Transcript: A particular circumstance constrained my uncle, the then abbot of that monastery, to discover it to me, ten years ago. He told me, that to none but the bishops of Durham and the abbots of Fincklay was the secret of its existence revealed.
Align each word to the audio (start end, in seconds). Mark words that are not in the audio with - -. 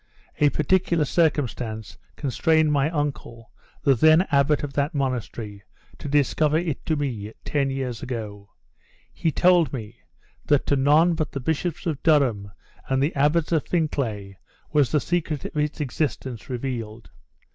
A 0.37 0.49
particular 0.49 1.05
circumstance 1.05 1.95
constrained 2.15 2.71
my 2.71 2.89
uncle, 2.89 3.51
the 3.83 3.93
then 3.93 4.23
abbot 4.31 4.63
of 4.63 4.73
that 4.73 4.95
monastery, 4.95 5.61
to 5.99 6.09
discover 6.09 6.57
it 6.57 6.83
to 6.87 6.95
me, 6.95 7.31
ten 7.45 7.69
years 7.69 8.01
ago. 8.01 8.49
He 9.13 9.31
told 9.31 9.71
me, 9.71 9.97
that 10.47 10.65
to 10.65 10.75
none 10.75 11.13
but 11.13 11.33
the 11.33 11.39
bishops 11.39 11.85
of 11.85 12.01
Durham 12.01 12.51
and 12.89 12.99
the 13.03 13.13
abbots 13.13 13.51
of 13.51 13.67
Fincklay 13.67 14.37
was 14.71 14.91
the 14.91 14.99
secret 14.99 15.45
of 15.45 15.55
its 15.55 15.79
existence 15.79 16.49
revealed. 16.49 17.11